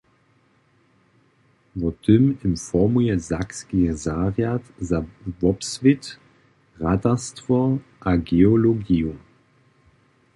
[1.79, 4.99] Wo tym informuje sakski zarjad za
[5.39, 6.03] wobswět,
[6.83, 7.57] ratarstwo
[7.99, 9.11] a geologiju.